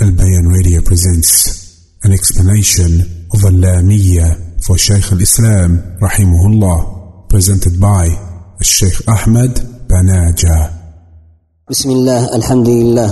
[0.00, 3.04] Bayan Radio presents an explanation
[3.36, 8.08] of Al-Lamiyya for Shaykh al-Islam rahimahullah presented by
[8.64, 9.60] Shaykh Ahmed
[9.92, 10.72] Banaja.
[11.70, 13.10] بسم الله الحمد لله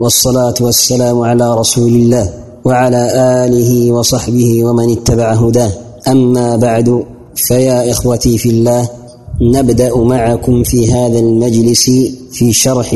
[0.00, 2.26] والصلاة والسلام على رسول الله
[2.64, 3.02] وعلى
[3.46, 5.72] آله وصحبه ومن اتبع هداه
[6.08, 7.04] أما بعد
[7.36, 8.88] فيا إخوتي في الله
[9.42, 11.90] نبدأ معكم في هذا المجلس
[12.32, 12.94] في شرح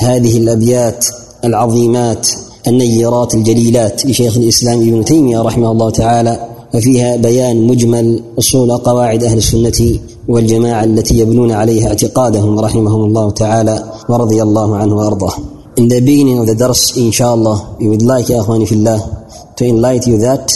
[0.00, 1.06] هذه الأبيات
[1.44, 2.28] العظيمات
[2.66, 9.38] النيرات الجليلات لشيخ الإسلام ابن تيمية رحمه الله تعالى وفيها بيان مجمل أصول قواعد أهل
[9.38, 15.32] السنة والجماعة التي يبنون عليها اعتقادهم رحمهم الله تعالى ورضي الله عنه وأرضاه
[15.78, 20.14] In the beginning of the dars, inshallah, we would like, Ya Akhwani Fillah, to enlighten
[20.14, 20.50] you that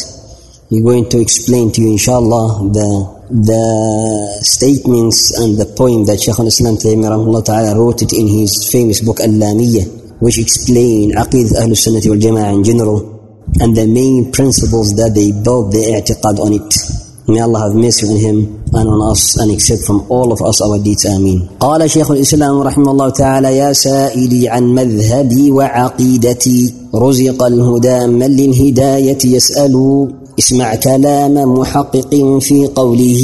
[0.69, 6.41] we're going to explain to you, inshallah, the the statements and the poem that Shaykh
[6.41, 12.23] al-Islam Taymiyyah wrote it in his famous book Al-Lamiyah, which explain Aqidat Ahlul Sunnah wal
[12.23, 12.99] Jama'ah in general
[13.61, 16.71] and the main principles that they built their i'tiqad on it.
[17.27, 18.39] May Allah have mercy on him
[18.75, 21.05] and on us and accept from all of us our deeds.
[21.07, 21.59] Ameen.
[21.61, 29.19] قال شيخ الإسلام رحمه الله تعالى يا سائلي عن مذهبي وعقيدتي رزق الهدى من للهداية
[29.25, 29.75] يسأل
[30.39, 33.23] اسمع كلام محقق في قوله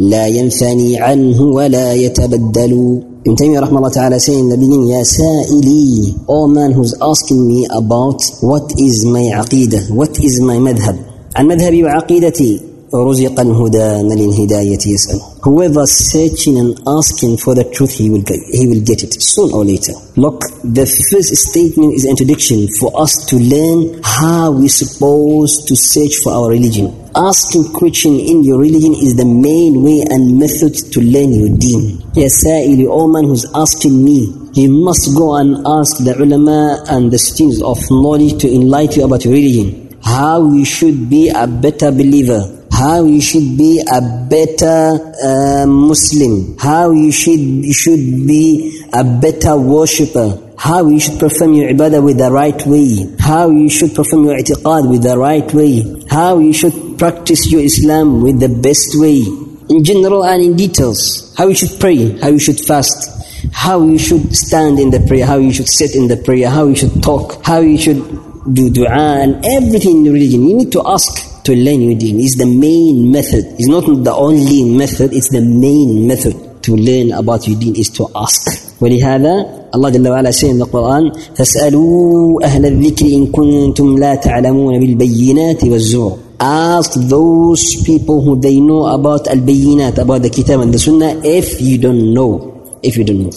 [0.00, 6.46] لا ينثني عنه ولا يتبدل ابن تيمية رحمه الله تعالى سيدنا نبيين يا سائلي أو
[6.46, 10.96] من who's asking me about what is my عقيدة what is my مذهب
[11.36, 12.60] عن مذهبي وعقيدتي
[12.95, 18.67] الهدى من الهداية يسأل Whoever searching and asking for the truth, he will get, he
[18.67, 19.93] will get it soon or later.
[20.15, 26.17] Look, the first statement is introduction for us to learn how we're supposed to search
[26.21, 26.93] for our religion.
[27.15, 31.97] Asking question in your religion is the main way and method to learn your deen.
[32.13, 37.09] Ya sa'ili, all man who's asking me, you must go and ask the ulama and
[37.09, 39.97] the students of knowledge to enlighten you about your religion.
[40.03, 46.58] How you should be a better believer how you should be a better uh, Muslim,
[46.58, 52.04] how you should you should be a better worshipper, how you should perform your ibadah
[52.04, 55.80] with the right way, how you should perform your i'tiqad with the right way,
[56.10, 59.24] how you should practice your Islam with the best way,
[59.70, 63.08] in general and in details, how you should pray, how you should fast,
[63.52, 66.66] how you should stand in the prayer, how you should sit in the prayer, how
[66.66, 68.04] you should talk, how you should
[68.52, 70.46] do dua and everything in religion.
[70.46, 72.20] You need to ask to learn your deen.
[72.20, 73.44] It's the main method.
[73.58, 76.34] It's not the only method, it's the main method
[76.64, 78.66] to learn about your deen is to ask.
[78.80, 79.34] ولهذا
[79.74, 85.64] الله جل وعلا says in the Quran فاسألوا أهل الذكر إن كنتم لا تعلمون بالبينات
[85.64, 91.18] والزبر Ask those people who they know about al-bayinat, about the kitab and the sunnah
[91.24, 92.78] if you don't know.
[92.82, 93.32] If you don't know.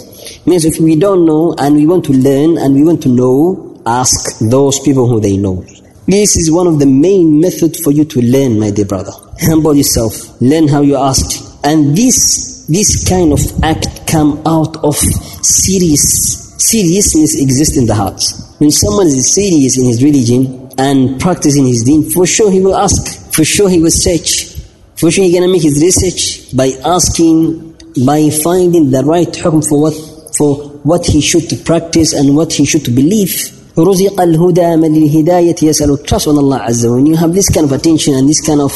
[0.46, 3.80] Means if we don't know and we want to learn and we want to know,
[3.86, 5.64] ask those people who they know.
[6.09, 9.12] This is one of the main methods for you to learn, my dear brother.
[9.42, 10.42] Humble yourself.
[10.42, 11.38] Learn how you asked.
[11.64, 18.24] And this, this kind of act come out of serious, seriousness exists in the heart.
[18.58, 22.76] When someone is serious in his religion and practicing his deen, for sure he will
[22.76, 23.31] ask.
[23.31, 24.58] For sure he will search.
[24.97, 29.62] For sure he's going to make his research by asking, by finding the right hukm
[29.62, 29.94] for what,
[30.36, 33.59] for what he should practice and what he should believe.
[33.79, 37.72] رزق الهدى من الهداية يسأل trust on Allah Azza when you have this kind of
[37.72, 38.73] attention and this kind of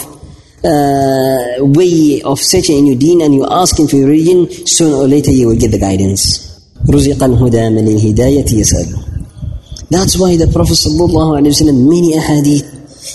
[0.63, 5.07] uh, way of searching in your deen and you asking for your religion sooner or
[5.07, 6.49] later you will get the guidance
[6.89, 8.87] رزق الهدى من الهداية يسأل
[9.89, 12.65] That's why the Prophet صلى الله عليه وسلم many ahadith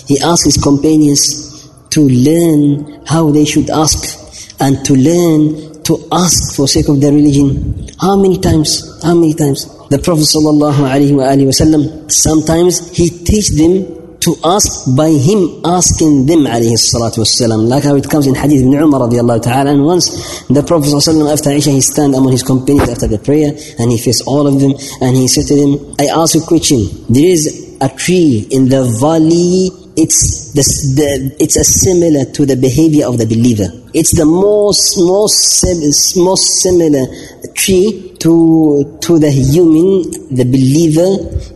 [0.08, 4.18] he asked his companions to learn how they should ask
[4.60, 7.88] and to learn to ask for sake of their religion.
[7.98, 9.02] How many times?
[9.02, 9.77] How many times?
[9.90, 17.24] The Prophet wasallam sometimes he teach them to ask by him asking them alayhi salatu
[17.24, 17.68] wasalam.
[17.68, 19.70] Like how it comes in Hadith ibn Umar radiallahu ta'ala.
[19.70, 23.52] And once the Prophet sallallahu after Isha he stand among his companions after the prayer
[23.78, 26.84] and he faced all of them and he said to them, I ask a question.
[27.08, 30.63] There is a tree in the valley it's the,
[30.95, 33.69] the, it's a similar to the behavior of the believer.
[33.93, 37.05] It's the most most most similar
[37.53, 41.09] tree to to the human, the believer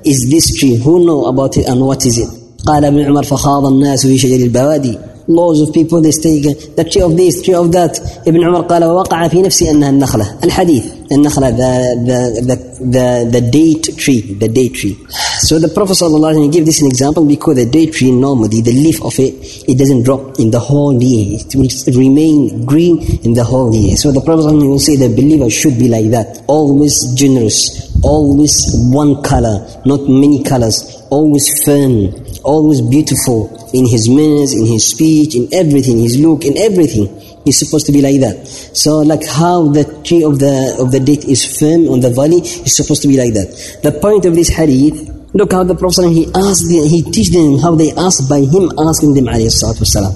[0.06, 0.76] is this tree.
[0.76, 2.30] Who know about it and what is it?
[2.68, 4.98] قال ابن عمر فخاض الناس في شجر البوادي
[5.30, 8.00] Laws of people, they stay the tree of this, tree of that.
[8.26, 10.40] Ibn Umar قال ووقع في نفسي أنها النخلة.
[10.44, 12.56] الحديث النخلة the, the, the,
[12.86, 14.98] the, the date tree, the date tree.
[15.40, 19.04] So the Prophet ﷺ gave this an example because the date tree normally, the leaf
[19.04, 19.34] of it,
[19.68, 21.40] it doesn't drop in the whole year.
[21.42, 21.70] It will
[22.00, 23.98] remain green in the whole year.
[23.98, 26.44] So the Prophet ﷺ will say the believer should be like that.
[26.48, 32.14] Always generous, always one color, not many colors, always firm,
[32.45, 37.09] always beautiful in his manners, in his speech, in everything, his look, in everything.
[37.45, 38.47] He's supposed to be like that.
[38.47, 42.41] So like how the tree of the of the date is firm on the valley,
[42.41, 43.81] he's supposed to be like that.
[43.83, 47.59] The point of this hadith, look how the Prophet he asked them, he teach them
[47.59, 50.15] how they ask by him asking them alayhi salatu wasalam.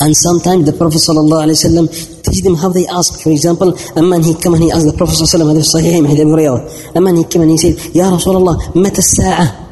[0.00, 3.22] And sometimes the Prophet ﷺ teach them how they ask.
[3.22, 6.26] For example, a man he come and he asked the Prophet ﷺ, hadith Sahih, hadith
[6.26, 6.96] Abu Hurairah.
[6.96, 9.63] A man he came and he said, Ya Rasulullah, mata saah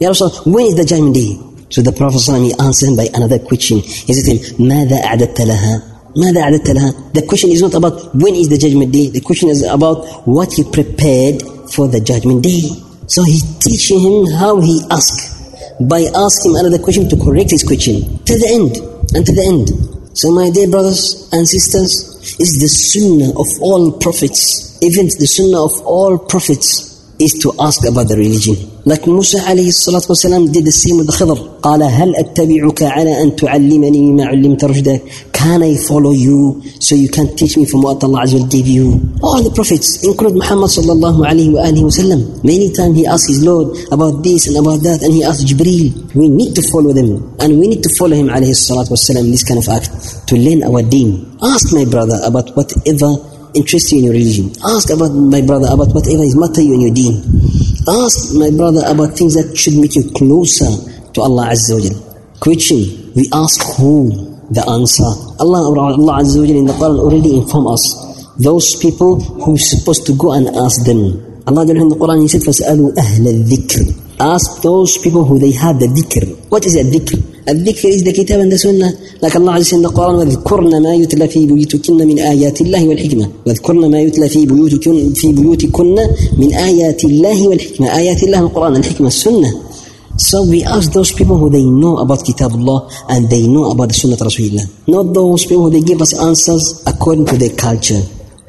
[0.00, 1.38] يا رسول الله when is the judgment day?
[1.70, 3.78] So the Prophet ﷺ he answered him by another question.
[3.78, 5.82] He said to him, ماذا أعددت لها؟
[6.16, 6.94] ماذا أعددت لها?
[7.14, 9.08] The question is not about when is the judgment day.
[9.08, 11.42] The question is about what you prepared
[11.72, 12.68] for the judgment day.
[13.06, 15.14] So he teaching him how he ask
[15.80, 18.76] by asking another question to correct his question to the end
[19.16, 19.66] and to the end.
[20.16, 25.64] So my dear brothers and sisters, is the sunnah of all prophets, even the sunnah
[25.64, 26.88] of all prophets
[27.18, 28.56] is to ask about the religion.
[28.87, 31.57] Salatu wasalam did the same with the Khidr.
[31.61, 34.99] قال هل أتبعك على أن تعلمني مما علمت رشدا
[35.33, 38.99] Can I follow you so you can teach me from what Allah Azza gave you?
[39.21, 42.43] All the prophets, including Muhammad sallallahu alayhi wa alihi wasallam.
[42.43, 45.93] Many times he asked his Lord about this and about that and he asked Jibreel.
[46.15, 49.43] We need to follow them and we need to follow him alayhi salatu wasalam this
[49.43, 49.91] kind of act
[50.27, 51.37] to learn our deen.
[51.43, 53.11] Ask my brother about whatever
[53.53, 54.51] interests you in your religion.
[54.65, 57.15] Ask about my brother about whatever is matter you in your deen.
[57.88, 60.70] Ask my brother about things that should make you closer
[61.14, 61.98] to Allah Azza wa Jal.
[62.40, 64.10] Question, we ask who?
[64.50, 65.08] The answer.
[65.40, 67.84] Allah, Allah Azza wa Jal in the Quran already informed us.
[68.38, 71.32] Those people who are supposed to go and ask them.
[71.46, 75.80] Allah in the Quran, He said, فَاسْأَلُوا أَهْلَ الذِّكْرِ Ask those people who they have
[75.80, 76.48] the dhikr.
[76.48, 77.18] What is a dhikr?
[77.49, 78.91] الذكر kitab and the sunnah.
[79.21, 83.29] Like Allah Azza in the Quran, وَذْكُرْنَ مَا يُتْلَى فِي بُيُوتِكُنَّ مِنْ آيَاتِ اللَّهِ وَالْحِكْمَةِ
[83.45, 85.95] وَذْكُرْنَ مَا يُتْلَى فِي بُيُوتِكُنَّ في بيوتكن
[86.37, 89.61] من آيات الله والحكمة آيات الله القرآن الحكمة السنة
[90.19, 93.93] So we ask those people who they know about Kitabullah and they know about the
[93.93, 94.65] Sunnah Rasulullah.
[94.87, 98.01] Not those people who they give us answers according to their culture,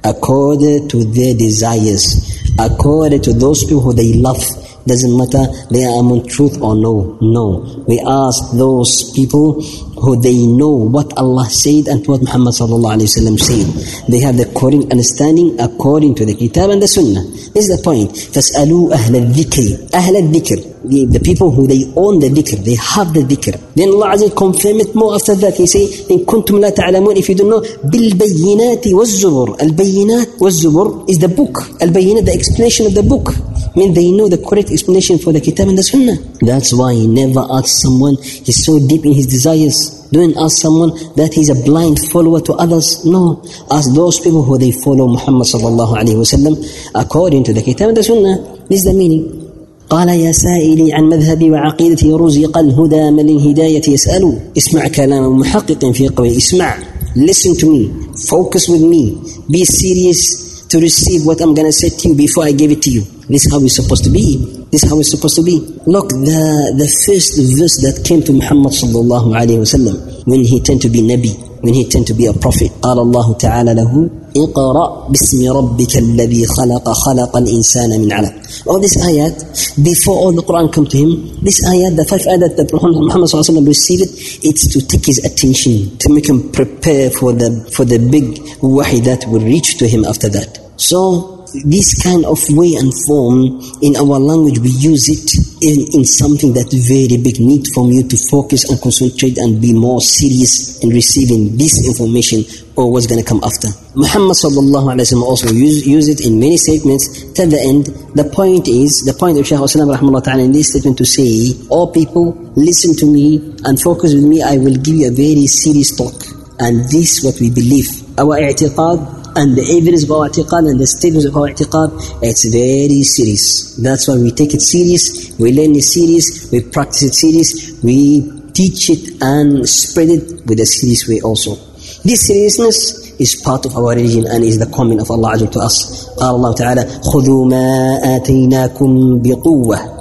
[0.02, 4.42] according to their desires, according to those people who they love.
[4.87, 7.17] Doesn't matter they are among truth or no.
[7.21, 7.83] No.
[7.87, 13.31] We ask those people who they know what Allah said and what Muhammad sallallahu alayhi
[13.31, 14.11] wa said.
[14.11, 17.23] They have the correct understanding according to the Kitab and the Sunnah.
[17.53, 18.11] This is the point.
[18.11, 23.13] فَاسْأَلُوا أَهْلَ الذِّكْرِ أهل الذِّكْر the, the people who they own the dhikr, they have
[23.13, 23.55] the dhikr.
[23.75, 25.55] Then Allah Azza confirm it more after that.
[25.55, 29.61] He say, إن كنتم لا تعلمون, if you don't know, بالبينات والزبر.
[29.61, 31.63] البينات والزبر is the book.
[31.81, 33.33] البينات, the explanation of the book.
[33.77, 36.17] I mean, they know the correct explanation for the Kitab and the Sunnah.
[36.41, 40.07] That's why he never asked someone, he's so deep in his desires.
[40.11, 43.03] Don't ask someone that he's a blind follower to others.
[43.05, 43.41] No.
[43.71, 46.53] Ask those people who they follow Muhammad sallallahu alayhi wasallam
[46.93, 48.37] according to the Kitab and the Sunnah.
[48.69, 49.43] This is the meaning.
[49.89, 56.07] قال يا سائلي عن مذهبي وعقيدتي رزق الهدى من الهداية يسأل اسمع كلام محقق في
[56.07, 56.77] قوي اسمع
[57.15, 57.83] listen to me
[58.29, 59.21] focus with me
[59.51, 62.89] be serious to receive what I'm gonna say to you before I give it to
[62.89, 64.37] you this is how we're supposed to be
[64.71, 66.41] this is how we're supposed to be look the,
[66.77, 69.95] the first verse that came to Muhammad sallallahu alayhi wasallam
[70.25, 71.33] when he turned to be Nabi
[71.63, 76.45] when he turned to be a prophet قال الله تعالى له اقرأ باسم ربك الذي
[76.45, 78.33] خلق خلق الإنسان من علق
[78.67, 79.35] all this ayat
[79.83, 83.61] before all the Quran come to him this ayat the five ayat that Muhammad SAW
[83.63, 84.11] received it
[84.43, 88.99] it's to take his attention to make him prepare for the for the big wahi
[88.99, 93.96] that will reach to him after that so this kind of way and form in
[93.96, 95.26] our language we use it
[95.60, 99.72] in, in something that very big need from you to focus and concentrate and be
[99.72, 102.44] more serious in receiving this information
[102.76, 103.66] or what's going to come after.
[103.98, 107.10] Muhammad sallallahu alaihi wasallam also use, use it in many statements.
[107.34, 110.70] To the end the point is the point of shaykh Islam rahmahullah ta'ala in this
[110.70, 114.42] statement to say all people listen to me and focus with me.
[114.42, 116.14] I will give you a very serious talk.
[116.60, 117.86] And this what we believe.
[118.18, 121.89] Our i'tiqad and the evidence of our i'tiqad and the statements of our i'tiqad,
[122.21, 123.75] it's very serious.
[123.77, 128.23] That's why we take it serious, we learn it serious, we practice it serious, we
[128.53, 131.55] teach it and spread it with a serious way also.
[132.03, 135.59] This seriousness is part of our religion and is the comment of Allah Azza to
[135.59, 136.09] us.
[136.17, 139.93] قال الله تعالى خذوا ما آتيناكم بقوة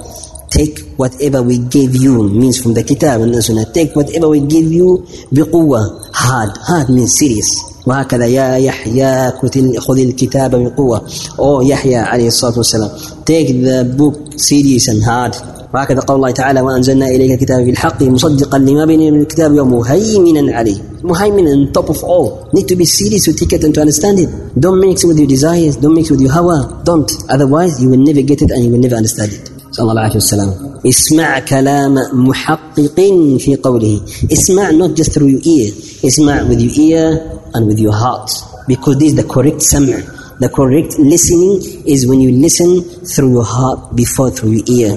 [0.49, 4.39] take whatever we gave you means from the kitab and the sunnah take whatever we
[4.39, 7.57] give you بقوة hard hard means serious
[7.88, 9.32] وهكذا يا يحيى
[9.78, 11.02] خذ الكتاب بقوة
[11.38, 12.90] أو يحيى عليه الصلاة والسلام
[13.24, 15.34] take the book serious and hard
[15.74, 20.76] وهكذا قول الله تعالى وأنزلنا إليك الكتاب بالحق مصدقا لما بين من الكتاب ومهيمنا عليه
[21.04, 24.28] مهيمنا top of all need to be serious to take it and to understand it
[24.60, 28.22] don't mix with your desires don't mix with your hawa don't otherwise you will never
[28.22, 30.53] get it and you will never understand it صلى الله عليه وسلم
[30.85, 32.99] اسمع كلام محقق
[33.39, 35.73] في قوله اسمع not just through your ear
[36.05, 37.21] اسمع with your ear
[37.53, 38.29] and with your heart
[38.67, 39.99] because this is the correct سمع
[40.39, 41.53] the correct listening
[41.85, 42.81] is when you listen
[43.13, 44.91] through your heart before through your ear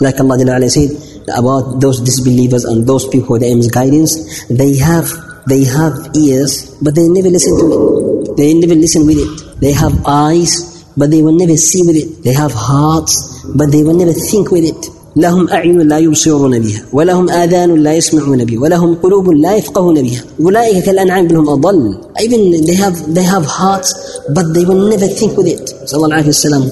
[0.00, 0.90] like Allah Jalla said
[1.36, 5.08] about those disbelievers and those people who are guidance they have
[5.46, 9.72] they have ears but they never listen to it they never listen with it they
[9.72, 10.52] have eyes
[10.96, 14.51] but they will never see with it they have hearts but they will never think
[14.51, 19.55] with it لهم أعين لا يبصرون بها ولهم آذان لا يسمعون بها ولهم قلوب لا
[19.55, 23.93] يفقهون بها أولئك كالأنعام بل هم أضل even they have they have hearts
[24.35, 26.69] but they will never think with it صلى الله عليه وسلم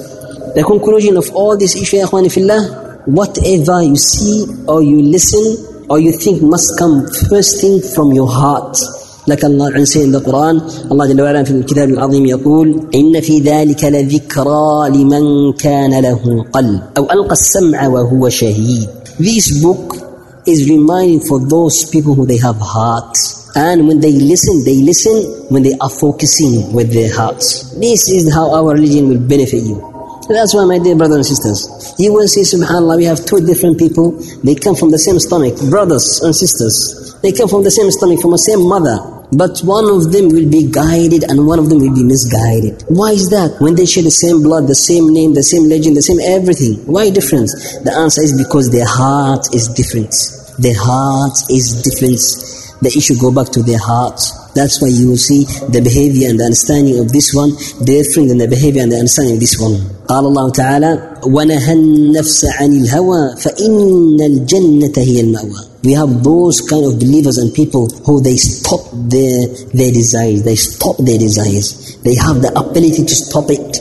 [0.56, 2.70] the conclusion of all this issue يا أخواني في الله
[3.08, 5.46] whatever you see or you listen
[5.90, 8.78] or you think must come first thing from your heart
[9.28, 10.62] لك الله عن سيد القرآن
[10.92, 16.82] الله جل وعلا في الكتاب العظيم يقول إن في ذلك لذكرى لمن كان له قلب
[16.98, 18.88] أو ألقى السمع وهو شهيد
[19.20, 19.96] This book
[20.46, 25.16] is reminding for those people who they have hearts and when they listen they listen
[25.50, 29.93] when they are focusing with their hearts this is how our religion will benefit you
[30.30, 33.78] that's why my dear brothers and sisters you will see subhanallah we have two different
[33.78, 34.12] people
[34.44, 38.20] they come from the same stomach brothers and sisters they come from the same stomach
[38.22, 41.80] from the same mother but one of them will be guided and one of them
[41.80, 42.84] will be misguided.
[42.88, 43.58] Why is that?
[43.60, 46.86] When they share the same blood, the same name, the same legend, the same everything,
[46.86, 47.54] why difference?
[47.82, 50.14] The answer is because their heart is different.
[50.60, 52.22] Their heart is different.
[52.82, 54.22] The issue go back to their heart.
[54.55, 57.51] That's why you will see the behavior and the understanding of this one
[57.85, 59.79] different than the behavior and the understanding of this one.
[60.09, 60.93] قال الله تعالى
[61.27, 67.55] ونهى النفس عن الهوى فإن الجنة هي المأوى we have those kind of believers and
[67.55, 71.97] people who they stop their, their desires, they stop their desires.
[72.03, 73.79] They have the ability to stop it.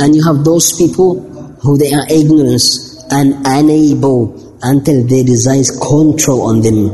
[0.00, 1.20] And you have those people
[1.60, 2.62] who they are ignorant
[3.10, 6.88] and unable until their desires control on them.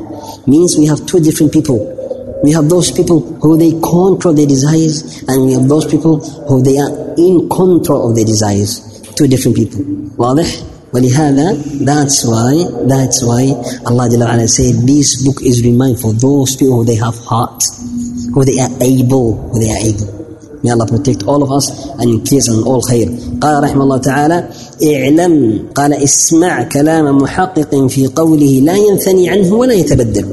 [0.46, 1.95] Means we have two different people.
[2.44, 6.62] We have those people who they control their desires and we have those people who
[6.62, 8.80] they are in control of their desires.
[9.16, 9.80] Two different people.
[10.18, 10.46] واضح؟
[10.94, 12.52] ولهذا that's why
[12.86, 13.44] that's why
[13.86, 17.62] Allah Jalla ala said this book is remind for those people who they have heart
[18.34, 20.22] who they are able who they are able
[20.62, 21.66] May Allah protect all of us
[21.98, 23.08] and increase on all khair.
[23.40, 24.48] قال رحمه الله تعالى
[24.94, 30.26] اعلم قال اسمع كلام محقق في قوله لا ينثني عنه ولا يتبدل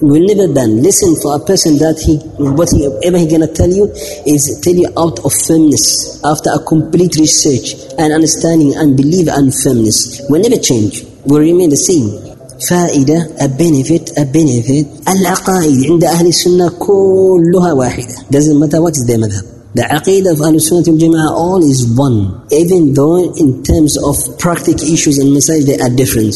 [0.00, 0.82] will never done.
[0.82, 3.90] Listen for a person that he, whatever he gonna tell you
[4.26, 9.54] is tell you out of firmness, after a complete research and understanding and belief and
[9.54, 10.20] firmness.
[10.28, 11.04] Will never change.
[11.24, 12.26] Will remain the same.
[12.60, 19.04] فائدة a benefit a benefit العقائد عند أهل السنة كلها واحدة doesn't matter what is
[19.06, 19.44] their madhab
[19.74, 24.16] the aqidah of Ahlul Sunnah al Jama'ah all is one even though in terms of
[24.38, 26.34] practical issues and message they are different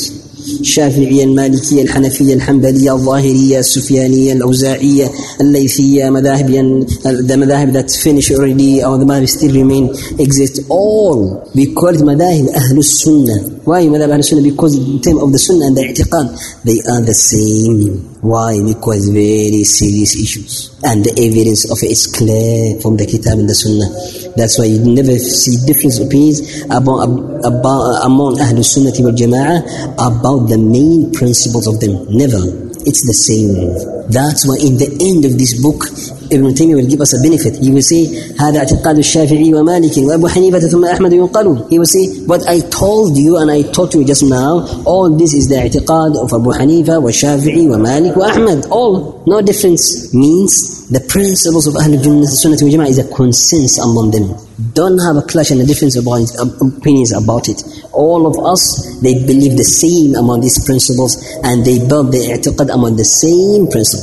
[0.60, 5.12] الشافعية المالكية الحنفية الحنبلية الظاهرية السفيانية الأوزاعية
[5.42, 11.74] الليثية مذاهب the مذاهب that finish already or the مذاهب still remain exist all we
[11.74, 13.44] call it مذاهب أهل السنة.
[13.66, 14.42] Why مذاهب أهل السنة?
[14.42, 18.15] Because in terms of the sunnah and the اعتقاد they are the same.
[18.26, 23.38] Why because very serious issues and the evidence of it is clear from the kitab
[23.38, 23.90] and the sunnah
[24.36, 27.08] that's why you never see different opinions about,
[27.46, 32.06] about among Ahlul Sunnah wal Jama'ah about the main principles of them.
[32.12, 32.44] Never.
[32.84, 33.95] It's the same.
[34.11, 35.87] That's why in the end of this book,
[36.31, 37.57] Ibn Taymiyyah will give us a benefit.
[37.63, 38.07] He will say,
[38.39, 41.71] هذا اعتقاد الشافعي ومالك وأبو حنيفة ثم أحمد ينقل.
[41.71, 45.35] He will say, what I told you and I taught you just now, all this
[45.35, 48.71] is the اعتقاد of Abu Hanifa, وشافعي ومالك وأحمد.
[48.71, 50.15] All, no difference.
[50.15, 54.35] Means the principles of Ahlul Sunnah wal Jama'ah is a consensus among them.
[54.75, 56.21] Don't have a clash and a difference about
[56.61, 57.63] opinions about it.
[57.93, 62.73] All of us, they believe the same among these principles and they build their i'tiqad
[62.73, 63.94] among the same principles.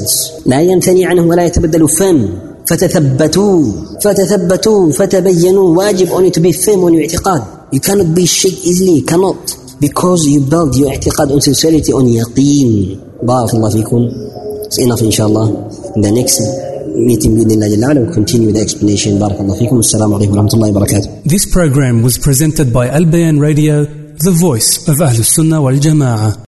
[0.47, 2.29] لا ينثني عنه ولا يتبدل فم
[2.67, 3.63] فتثبتوا
[4.05, 7.43] فتثبتوا فتبينوا واجب only to be firm on your اعتقاد.
[7.73, 9.57] You cannot be shaken easily, you cannot.
[9.81, 12.97] Because you build your اعتقاد on sincerity, on yaqeen.
[13.23, 14.11] بارك الله فيكم.
[14.67, 15.47] It's enough inshallah.
[15.97, 16.41] In the next
[17.09, 20.55] meeting بإذن الله جل وعلا we'll continue the explanation بارك الله فيكم السلام عليكم ورحمة
[20.55, 23.85] الله وبركاته This program was presented by Al Bayan Radio
[24.27, 26.52] The Voice of Ahl Sunnah wal Jama'ah